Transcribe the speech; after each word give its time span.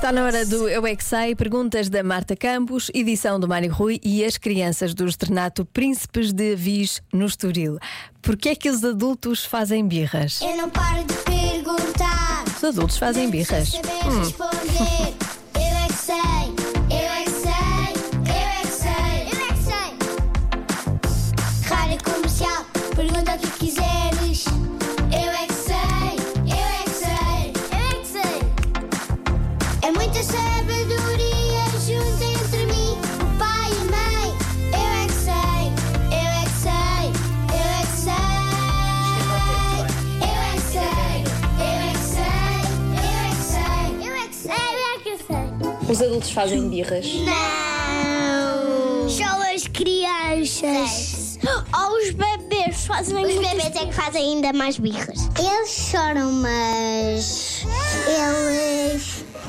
Está 0.00 0.12
na 0.12 0.24
hora 0.24 0.46
do 0.46 0.66
Eu 0.66 0.86
é 0.86 0.96
que 0.96 1.04
Sei, 1.04 1.34
perguntas 1.36 1.90
da 1.90 2.02
Marta 2.02 2.34
Campos, 2.34 2.90
edição 2.94 3.38
do 3.38 3.46
Mário 3.46 3.70
Rui 3.70 4.00
e 4.02 4.24
as 4.24 4.38
crianças 4.38 4.94
do 4.94 5.06
Estrenato 5.06 5.62
Príncipes 5.66 6.32
de 6.32 6.54
Avis 6.54 7.02
no 7.12 7.26
Estoril. 7.26 7.78
Porquê 8.22 8.48
é 8.48 8.54
que 8.56 8.70
os 8.70 8.82
adultos 8.82 9.44
fazem 9.44 9.86
birras? 9.86 10.40
Eu 10.40 10.56
não 10.56 10.70
paro 10.70 11.04
de 11.04 11.12
perguntar. 11.16 12.44
Os 12.46 12.64
adultos 12.64 12.96
fazem 12.96 13.28
birras. 13.28 13.72
Sem 13.72 13.82
muita 30.10 30.24
sabedoria 30.24 31.62
junto 31.86 32.24
entre 32.24 32.66
mim, 32.66 32.98
o 33.22 33.38
pai 33.38 33.70
e 33.70 33.74
a 33.76 33.84
mãe. 33.84 34.28
Eu 34.72 34.90
é 34.90 35.06
que 35.06 35.12
sei, 35.14 35.62
eu 36.10 36.26
é 36.26 36.44
que 36.44 36.56
sei, 36.58 37.06
eu 37.54 37.68
é 37.70 37.82
que 37.86 37.94
sei. 37.96 38.34
Eu 40.20 40.38
é 40.42 40.54
que 40.56 40.62
sei, 40.72 41.22
eu 41.60 41.78
é 41.78 41.92
que 41.92 42.00
sei, 42.02 42.26
eu 42.90 43.22
é 43.22 43.38
que 43.38 43.44
sei, 43.44 43.70
eu 44.02 44.14
é 44.16 44.26
que 44.26 44.34
sei, 44.34 44.62
eu 44.74 44.84
é 44.88 44.98
que 44.98 45.14
sei. 45.22 45.46
Os 45.88 46.02
adultos 46.02 46.30
fazem 46.32 46.68
birras? 46.68 47.06
Não! 47.14 49.08
Só 49.08 49.54
as 49.54 49.66
crianças. 49.68 51.38
Ou 51.42 51.96
os 51.98 52.10
bebês 52.10 52.86
fazem 52.86 53.24
Os 53.24 53.34
bebês 53.34 53.76
é 53.76 53.86
que 53.86 53.94
fazem 53.94 54.34
ainda 54.34 54.52
mais 54.52 54.76
birras. 54.78 55.28
Eles 55.38 55.70
choram, 55.70 56.32
mas. 56.32 57.64
Eles 58.06 58.99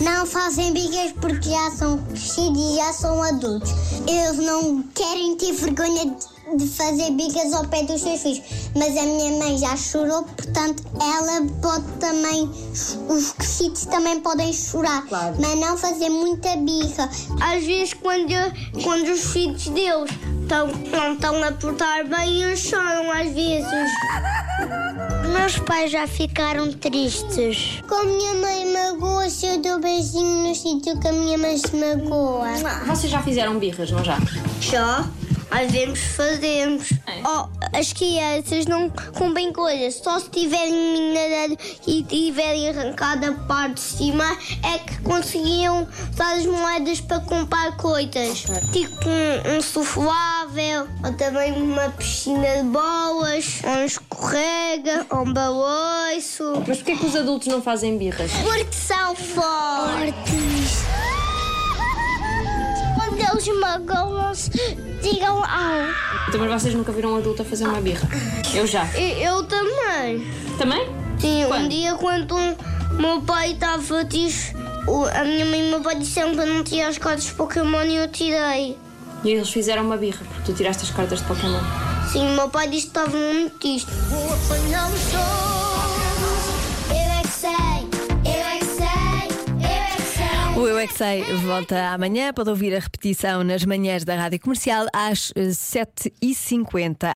não 0.00 0.26
fazem 0.26 0.72
birras 0.72 1.12
porque 1.20 1.50
já 1.50 1.70
são 1.70 1.98
crescidos 1.98 2.60
e 2.60 2.76
já 2.76 2.92
são 2.92 3.22
adultos. 3.22 3.70
Eles 4.06 4.38
não 4.38 4.82
querem 4.94 5.36
ter 5.36 5.52
vergonha 5.52 6.06
de 6.06 6.36
de 6.54 6.68
fazer 6.68 7.10
birras 7.10 7.52
ao 7.52 7.66
pé 7.66 7.82
dos 7.82 8.00
seus 8.00 8.22
filhos. 8.22 8.42
Mas 8.76 8.96
a 8.96 9.02
minha 9.02 9.38
mãe 9.38 9.58
já 9.58 9.76
chorou, 9.76 10.22
portanto, 10.22 10.82
ela 11.00 11.46
pode 11.60 11.86
também. 11.98 12.50
Os 13.08 13.32
crescidos 13.32 13.86
também 13.86 14.20
podem 14.20 14.52
chorar, 14.52 15.04
mas 15.10 15.58
não 15.58 15.76
fazer 15.76 16.08
muita 16.08 16.56
birra. 16.56 17.10
Às 17.40 17.64
vezes, 17.64 17.94
quando, 17.94 18.32
quando 18.82 19.08
os 19.08 19.32
filhos 19.32 19.66
deles 19.68 20.10
estão, 20.42 20.68
não 20.90 21.14
estão 21.14 21.42
a 21.42 21.52
portar 21.52 22.06
bem, 22.06 22.42
eles 22.42 22.60
choram 22.60 23.10
às 23.10 23.30
vezes. 23.32 23.66
Meus 25.32 25.58
pais 25.58 25.90
já 25.90 26.06
ficaram 26.06 26.72
tristes. 26.72 27.82
Com 27.88 27.94
a 27.94 28.04
minha 28.04 28.34
mãe 28.34 28.72
beijinho 29.96 30.48
no 30.48 30.54
sítio 30.54 30.98
que 31.00 31.08
a 31.08 31.12
minha 31.12 31.38
mãe 31.38 31.56
se 31.56 31.74
magoa. 31.74 32.48
Vocês 32.86 33.10
já 33.10 33.22
fizeram 33.22 33.58
birras, 33.58 33.90
não 33.90 34.04
já? 34.04 34.18
Já? 34.60 35.08
Às 35.50 35.72
vezes 35.72 35.98
fazemos. 36.14 36.92
Oh, 37.28 37.48
as 37.76 37.92
crianças 37.92 38.66
não 38.66 38.88
comem 39.18 39.52
coisas. 39.52 39.96
Só 39.96 40.20
se 40.20 40.30
tiverem 40.30 40.72
minerado 40.72 41.58
e 41.84 42.04
tiverem 42.04 42.68
arrancado 42.68 43.26
a 43.26 43.32
parte 43.32 43.74
de 43.74 43.80
cima 43.80 44.24
é 44.62 44.78
que 44.78 45.02
conseguiam 45.02 45.88
usar 46.12 46.34
as 46.34 46.46
moedas 46.46 47.00
para 47.00 47.18
comprar 47.18 47.76
coisas. 47.78 48.44
Tipo 48.72 49.08
um, 49.08 49.56
um 49.56 49.60
soflável, 49.60 50.86
ou 51.04 51.12
também 51.14 51.52
uma 51.52 51.90
piscina 51.90 52.58
de 52.58 52.68
bolas, 52.68 53.60
ou 53.64 53.70
um 53.70 53.84
escorrega, 53.84 55.04
ou 55.10 55.22
um 55.22 55.32
balanço. 55.32 56.62
Mas 56.64 56.78
porquê 56.78 56.96
que 56.96 57.06
os 57.06 57.16
adultos 57.16 57.48
não 57.48 57.60
fazem 57.60 57.98
birras? 57.98 58.30
Porque 58.44 58.72
são 58.72 59.16
fortes. 59.16 61.15
Magoam-se, 63.78 64.50
digam 65.02 65.44
au. 65.44 66.32
Também 66.32 66.48
vocês 66.48 66.74
nunca 66.74 66.92
viram 66.92 67.12
um 67.12 67.16
adulto 67.16 67.42
a 67.42 67.44
fazer 67.44 67.66
uma 67.66 67.80
birra? 67.80 68.08
Eu 68.54 68.66
já. 68.66 68.86
Eu, 68.96 69.42
também. 69.42 70.26
Também? 70.56 70.88
Sim, 71.18 71.44
um 71.44 71.48
Quando? 71.48 71.68
dia 71.68 71.94
quando 71.94 72.34
o 72.34 72.94
meu 72.94 73.20
pai 73.20 73.52
estava 73.52 74.02
diz, 74.04 74.54
a 75.14 75.24
minha 75.24 75.44
mãe 75.44 75.60
e 75.62 75.66
o 75.68 75.70
meu 75.72 75.80
pai 75.82 75.96
disseram 75.96 76.34
para 76.34 76.46
não 76.46 76.64
tirar 76.64 76.88
as 76.88 76.96
cartas 76.96 77.24
de 77.24 77.32
Pokémon 77.32 77.82
e 77.84 77.96
eu 77.96 78.08
tirei. 78.08 78.78
E 79.22 79.30
eles 79.30 79.50
fizeram 79.50 79.82
uma 79.84 79.98
birra 79.98 80.24
porque 80.24 80.52
tu 80.52 80.56
tiraste 80.56 80.84
as 80.84 80.90
cartas 80.90 81.18
de 81.20 81.26
Pokémon. 81.26 81.60
Sim, 82.10 82.28
o 82.28 82.30
meu 82.34 82.48
pai 82.48 82.68
disse 82.68 82.86
que 82.86 82.98
estava 82.98 83.16
muito 83.16 83.58
triste. 83.58 83.90
Vou 84.08 84.32
apanhá-los 84.32 85.00
todos. 85.10 85.95
É 90.86 90.88
que 90.88 90.94
Sei 90.94 91.22
volta 91.38 91.88
amanhã. 91.90 92.32
Pode 92.32 92.50
ouvir 92.50 92.74
a 92.74 92.78
repetição 92.78 93.42
nas 93.42 93.64
manhãs 93.64 94.04
da 94.04 94.14
Rádio 94.14 94.40
Comercial 94.40 94.86
às 94.92 95.32
eh, 95.34 95.48
7h50. 95.48 96.96